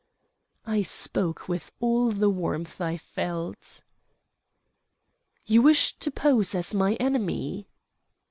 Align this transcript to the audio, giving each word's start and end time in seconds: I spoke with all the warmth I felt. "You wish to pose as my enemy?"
I 0.65 0.81
spoke 0.81 1.47
with 1.47 1.71
all 1.79 2.09
the 2.11 2.27
warmth 2.31 2.81
I 2.81 2.97
felt. 2.97 3.83
"You 5.45 5.61
wish 5.61 5.93
to 5.99 6.09
pose 6.09 6.55
as 6.55 6.73
my 6.73 6.95
enemy?" 6.95 7.67